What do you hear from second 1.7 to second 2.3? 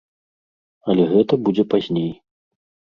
пазней.